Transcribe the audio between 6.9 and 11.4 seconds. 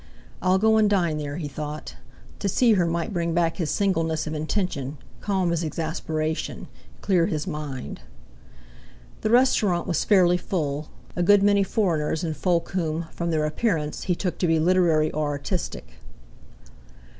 clear his mind. The restaurant was fairly full—a